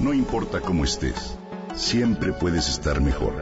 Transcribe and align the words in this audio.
No 0.00 0.14
importa 0.14 0.62
cómo 0.62 0.84
estés, 0.84 1.36
siempre 1.76 2.32
puedes 2.32 2.70
estar 2.70 3.02
mejor. 3.02 3.34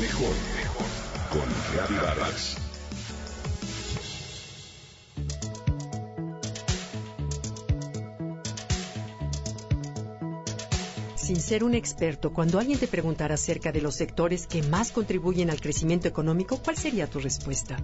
Mejor, 0.00 0.34
mejor. 0.56 0.86
Con 1.30 1.48
Reavivadas. 1.72 2.56
Sin 11.14 11.36
ser 11.36 11.62
un 11.62 11.74
experto, 11.76 12.32
cuando 12.32 12.58
alguien 12.58 12.80
te 12.80 12.88
preguntara 12.88 13.36
acerca 13.36 13.70
de 13.70 13.80
los 13.80 13.94
sectores 13.94 14.48
que 14.48 14.64
más 14.64 14.90
contribuyen 14.90 15.50
al 15.50 15.60
crecimiento 15.60 16.08
económico, 16.08 16.58
¿cuál 16.64 16.76
sería 16.76 17.06
tu 17.06 17.20
respuesta? 17.20 17.76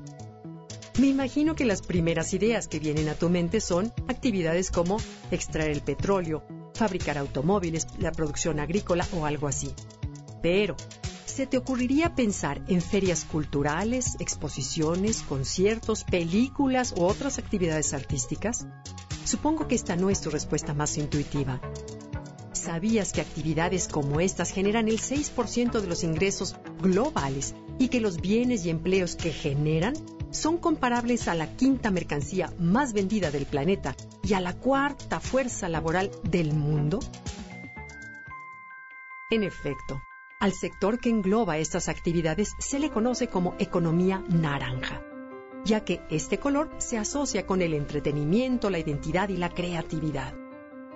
Me 0.99 1.07
imagino 1.07 1.55
que 1.55 1.65
las 1.65 1.83
primeras 1.83 2.35
ideas 2.35 2.67
que 2.67 2.81
vienen 2.81 3.09
a 3.09 3.15
tu 3.15 3.31
mente 3.31 3.61
son 3.61 3.93
actividades 4.09 4.73
como 4.73 4.97
extraer 5.31 5.71
el 5.71 5.83
petróleo, 5.83 6.43
fabricar 6.79 7.19
automóviles, 7.19 7.87
la 7.99 8.13
producción 8.13 8.61
agrícola 8.61 9.07
o 9.13 9.27
algo 9.27 9.49
así. 9.49 9.75
Pero, 10.41 10.77
¿se 11.27 11.47
te 11.47 11.59
ocurriría 11.59 12.15
pensar 12.15 12.63
en 12.69 12.81
ferias 12.81 13.25
culturales, 13.25 14.17
exposiciones, 14.21 15.23
conciertos, 15.23 16.05
películas 16.05 16.95
u 16.97 17.03
otras 17.03 17.39
actividades 17.39 17.93
artísticas? 17.93 18.67
Supongo 19.25 19.67
que 19.69 19.75
esta 19.75 19.97
no 19.97 20.09
es 20.09 20.21
tu 20.21 20.31
respuesta 20.31 20.73
más 20.73 20.97
intuitiva. 20.97 21.61
¿Sabías 22.53 23.13
que 23.13 23.21
actividades 23.21 23.89
como 23.89 24.21
estas 24.21 24.51
generan 24.51 24.89
el 24.89 25.01
6% 25.01 25.81
de 25.81 25.87
los 25.87 26.05
ingresos 26.05 26.57
globales 26.81 27.55
y 27.79 27.89
que 27.89 28.01
los 28.01 28.21
bienes 28.21 28.65
y 28.65 28.71
empleos 28.71 29.17
que 29.17 29.33
generan 29.33 29.95
son 30.31 30.59
comparables 30.59 31.29
a 31.29 31.35
la 31.35 31.57
quinta 31.57 31.91
mercancía 31.91 32.53
más 32.59 32.93
vendida 32.93 33.31
del 33.31 33.47
planeta 33.47 33.95
y 34.23 34.35
a 34.35 34.41
la 34.41 34.55
cuarta 34.55 35.21
fuerza 35.21 35.69
laboral 35.69 36.11
del 36.23 36.53
mundo? 36.53 36.99
En 39.31 39.43
efecto, 39.43 40.01
al 40.41 40.53
sector 40.53 41.01
que 41.01 41.11
engloba 41.11 41.59
estas 41.59 41.89
actividades 41.89 42.53
se 42.59 42.79
le 42.79 42.91
conoce 42.91 43.29
como 43.29 43.55
economía 43.59 44.23
naranja, 44.29 45.03
ya 45.65 45.85
que 45.85 46.01
este 46.11 46.39
color 46.39 46.71
se 46.79 46.97
asocia 46.97 47.45
con 47.45 47.61
el 47.61 47.75
entretenimiento, 47.75 48.71
la 48.71 48.79
identidad 48.79 49.29
y 49.29 49.37
la 49.37 49.51
creatividad. 49.51 50.35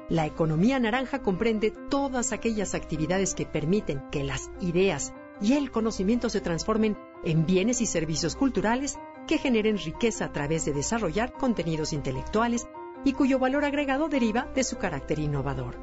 La 0.08 0.26
economía 0.26 0.78
naranja 0.78 1.22
comprende 1.22 1.70
todas 1.70 2.32
aquellas 2.32 2.74
actividades 2.74 3.34
que 3.34 3.46
permiten 3.46 4.02
que 4.10 4.24
las 4.24 4.50
ideas 4.60 5.12
y 5.40 5.54
el 5.54 5.70
conocimiento 5.70 6.28
se 6.28 6.40
transformen 6.40 6.96
en 7.24 7.46
bienes 7.46 7.80
y 7.80 7.86
servicios 7.86 8.36
culturales 8.36 8.98
que 9.26 9.38
generen 9.38 9.78
riqueza 9.78 10.26
a 10.26 10.32
través 10.32 10.64
de 10.64 10.72
desarrollar 10.72 11.32
contenidos 11.32 11.92
intelectuales 11.92 12.66
y 13.04 13.12
cuyo 13.12 13.38
valor 13.38 13.64
agregado 13.64 14.08
deriva 14.08 14.48
de 14.54 14.64
su 14.64 14.78
carácter 14.78 15.18
innovador. 15.18 15.76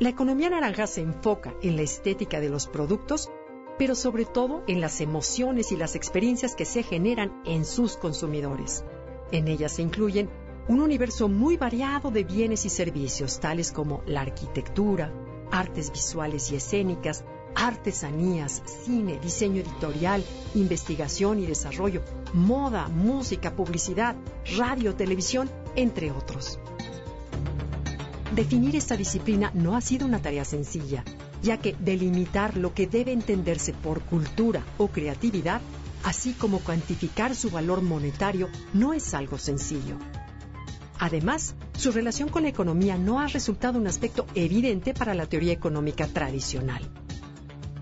La 0.00 0.08
economía 0.08 0.50
naranja 0.50 0.86
se 0.86 1.00
enfoca 1.00 1.54
en 1.62 1.76
la 1.76 1.82
estética 1.82 2.40
de 2.40 2.48
los 2.48 2.66
productos, 2.66 3.30
pero 3.78 3.94
sobre 3.94 4.24
todo 4.24 4.62
en 4.66 4.80
las 4.80 5.00
emociones 5.00 5.72
y 5.72 5.76
las 5.76 5.94
experiencias 5.94 6.54
que 6.54 6.64
se 6.64 6.82
generan 6.82 7.40
en 7.44 7.64
sus 7.64 7.96
consumidores. 7.96 8.84
En 9.30 9.48
ellas 9.48 9.72
se 9.72 9.82
incluyen 9.82 10.30
un 10.68 10.80
universo 10.80 11.28
muy 11.28 11.56
variado 11.56 12.10
de 12.10 12.24
bienes 12.24 12.64
y 12.64 12.70
servicios, 12.70 13.38
tales 13.40 13.70
como 13.70 14.02
la 14.06 14.22
arquitectura, 14.22 15.12
artes 15.50 15.92
visuales 15.92 16.50
y 16.50 16.56
escénicas, 16.56 17.24
artesanías, 17.54 18.62
cine, 18.84 19.18
diseño 19.18 19.62
editorial, 19.62 20.24
investigación 20.54 21.40
y 21.40 21.46
desarrollo, 21.46 22.02
moda, 22.32 22.88
música, 22.88 23.54
publicidad, 23.54 24.16
radio, 24.56 24.94
televisión, 24.94 25.50
entre 25.76 26.10
otros. 26.10 26.58
Definir 28.34 28.74
esta 28.74 28.96
disciplina 28.96 29.50
no 29.54 29.76
ha 29.76 29.80
sido 29.80 30.06
una 30.06 30.20
tarea 30.20 30.44
sencilla, 30.44 31.04
ya 31.42 31.58
que 31.58 31.76
delimitar 31.78 32.56
lo 32.56 32.74
que 32.74 32.86
debe 32.86 33.12
entenderse 33.12 33.72
por 33.72 34.00
cultura 34.00 34.64
o 34.78 34.88
creatividad, 34.88 35.60
así 36.02 36.32
como 36.32 36.58
cuantificar 36.58 37.36
su 37.36 37.50
valor 37.50 37.82
monetario, 37.82 38.48
no 38.72 38.92
es 38.92 39.14
algo 39.14 39.38
sencillo. 39.38 39.96
Además, 40.98 41.54
su 41.76 41.92
relación 41.92 42.28
con 42.28 42.44
la 42.44 42.48
economía 42.48 42.96
no 42.96 43.20
ha 43.20 43.26
resultado 43.26 43.78
un 43.78 43.86
aspecto 43.86 44.26
evidente 44.34 44.94
para 44.94 45.14
la 45.14 45.26
teoría 45.26 45.52
económica 45.52 46.06
tradicional. 46.06 46.82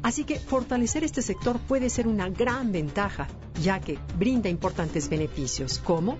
Así 0.02 0.24
que 0.24 0.38
fortalecer 0.38 1.04
este 1.04 1.22
sector 1.22 1.58
puede 1.60 1.88
ser 1.88 2.08
una 2.08 2.28
gran 2.28 2.72
ventaja, 2.72 3.28
ya 3.60 3.80
que 3.80 3.98
brinda 4.18 4.48
importantes 4.48 5.08
beneficios, 5.08 5.78
como 5.78 6.18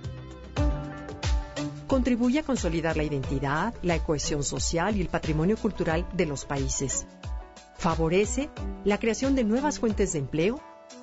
contribuye 1.89 2.39
a 2.39 2.43
consolidar 2.43 2.97
la 2.97 3.03
identidad, 3.03 3.75
la 3.83 4.03
cohesión 4.03 4.45
social 4.45 4.97
y 4.97 5.03
el 5.03 5.09
patrimonio 5.09 5.57
cultural 5.57 6.09
de 6.15 6.25
los 6.25 6.47
países. 6.47 7.07
Favorece 7.77 8.49
la 8.85 8.99
creación 8.99 9.35
de 9.35 9.45
nuevas 9.45 9.79
fuentes 9.79 10.13
de 10.13 10.21
empleo, 10.21 10.61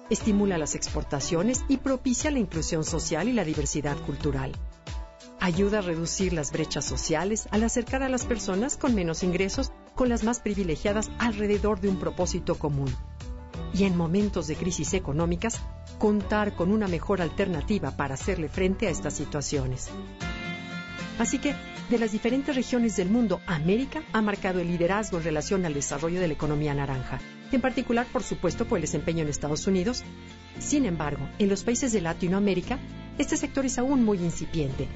estimula 0.10 0.58
las 0.58 0.74
exportaciones 0.74 1.64
y 1.68 1.78
propicia 1.78 2.32
la 2.32 2.40
inclusión 2.40 2.84
social 2.84 3.28
y 3.28 3.34
la 3.34 3.44
diversidad 3.44 3.98
cultural. 3.98 4.54
Ayuda 5.40 5.80
a 5.80 5.82
reducir 5.82 6.34
las 6.34 6.52
brechas 6.52 6.86
sociales 6.86 7.48
al 7.52 7.64
acercar 7.64 8.02
a 8.02 8.10
las 8.10 8.26
personas 8.26 8.76
con 8.76 8.96
menos 8.96 9.22
ingresos 9.22 9.72
con 10.00 10.08
las 10.08 10.24
más 10.24 10.40
privilegiadas 10.40 11.12
alrededor 11.18 11.82
de 11.82 11.90
un 11.90 12.00
propósito 12.00 12.56
común. 12.56 12.88
Y 13.74 13.84
en 13.84 13.98
momentos 13.98 14.48
de 14.48 14.56
crisis 14.56 14.94
económicas, 14.94 15.62
contar 15.98 16.56
con 16.56 16.72
una 16.72 16.88
mejor 16.88 17.22
alternativa 17.22 17.92
para 17.92 18.14
hacerle 18.14 18.48
frente 18.48 18.88
a 18.88 18.92
estas 18.92 19.14
situaciones. 19.16 19.90
Así 21.20 21.38
que, 21.40 21.54
de 21.90 22.00
las 22.00 22.14
diferentes 22.14 22.56
regiones 22.56 22.96
del 22.96 23.10
mundo, 23.10 23.42
América 23.46 24.02
ha 24.14 24.22
marcado 24.22 24.62
el 24.62 24.70
liderazgo 24.70 25.18
en 25.18 25.26
relación 25.26 25.66
al 25.66 25.74
desarrollo 25.74 26.22
de 26.22 26.30
la 26.30 26.34
economía 26.34 26.74
naranja, 26.74 27.20
en 27.52 27.60
particular, 27.60 28.08
por 28.10 28.24
supuesto, 28.24 28.66
por 28.66 28.78
el 28.78 28.84
desempeño 28.84 29.24
en 29.24 29.30
Estados 29.30 29.68
Unidos. 29.68 30.06
Sin 30.60 30.86
embargo, 30.86 31.28
en 31.40 31.50
los 31.50 31.66
países 31.66 31.92
de 31.92 32.00
Latinoamérica, 32.00 32.80
este 33.18 33.36
sector 33.36 33.66
es 33.66 33.78
aún 33.78 34.06
muy 34.06 34.20
incipiente, 34.20 34.88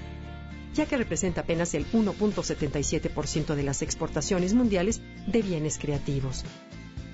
ya 0.73 0.85
que 0.85 0.97
representa 0.97 1.41
apenas 1.41 1.73
el 1.73 1.85
1.77% 1.91 3.55
de 3.55 3.63
las 3.63 3.81
exportaciones 3.81 4.53
mundiales 4.53 5.01
de 5.27 5.41
bienes 5.41 5.77
creativos, 5.77 6.43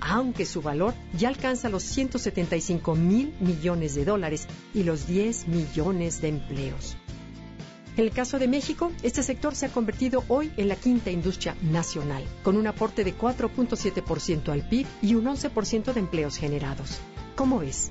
aunque 0.00 0.46
su 0.46 0.62
valor 0.62 0.94
ya 1.16 1.28
alcanza 1.28 1.68
los 1.68 1.82
175 1.82 2.94
mil 2.94 3.34
millones 3.40 3.94
de 3.94 4.04
dólares 4.04 4.46
y 4.74 4.82
los 4.82 5.06
10 5.06 5.48
millones 5.48 6.20
de 6.20 6.28
empleos. 6.28 6.96
En 7.96 8.04
el 8.04 8.12
caso 8.12 8.38
de 8.38 8.48
México, 8.48 8.92
este 9.02 9.22
sector 9.22 9.54
se 9.54 9.66
ha 9.66 9.68
convertido 9.68 10.24
hoy 10.28 10.52
en 10.56 10.68
la 10.68 10.76
quinta 10.76 11.10
industria 11.10 11.56
nacional, 11.60 12.24
con 12.42 12.56
un 12.56 12.66
aporte 12.66 13.04
de 13.04 13.16
4.7% 13.16 14.48
al 14.48 14.66
PIB 14.68 14.86
y 15.02 15.14
un 15.16 15.24
11% 15.26 15.92
de 15.92 16.00
empleos 16.00 16.36
generados. 16.36 16.98
¿Cómo 17.34 17.58
ves? 17.58 17.90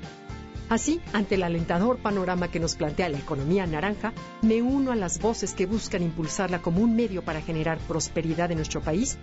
Así, 0.70 1.02
ante 1.14 1.34
el 1.34 1.42
alentador 1.42 1.98
panorama 1.98 2.52
que 2.52 2.60
nos 2.60 2.76
plantea 2.76 3.10
la 3.10 3.18
economía 3.18 3.66
naranja, 3.66 4.14
me 4.44 4.62
uno 4.62 4.92
a 4.92 4.96
las 4.96 5.20
voces 5.20 5.56
que 5.56 5.66
buscan 5.66 6.04
impulsarla 6.04 6.62
como 6.62 6.82
un 6.82 6.96
medio 6.96 7.24
para 7.24 7.42
generar 7.42 7.80
prosperidad 7.80 8.52
en 8.52 8.58
nuestro 8.58 8.80
país, 8.80 9.18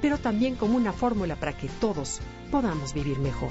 pero 0.00 0.16
también 0.16 0.56
como 0.56 0.78
una 0.78 0.94
fórmula 0.94 1.36
para 1.36 1.54
que 1.54 1.68
todos 1.68 2.20
podamos 2.50 2.94
vivir 2.94 3.18
mejor. 3.18 3.50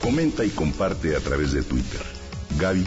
Comenta 0.00 0.42
y 0.42 0.48
comparte 0.50 1.14
a 1.14 1.20
través 1.20 1.52
de 1.52 1.62
Twitter. 1.62 2.00
Gaby 2.58 2.86